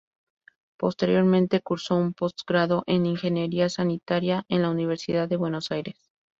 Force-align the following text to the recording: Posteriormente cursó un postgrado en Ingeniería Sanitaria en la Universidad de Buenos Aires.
Posteriormente 0.79 1.61
cursó 1.61 1.95
un 1.95 2.15
postgrado 2.15 2.81
en 2.87 3.05
Ingeniería 3.05 3.69
Sanitaria 3.69 4.45
en 4.49 4.63
la 4.63 4.71
Universidad 4.71 5.29
de 5.29 5.35
Buenos 5.37 5.69
Aires. 5.69 6.09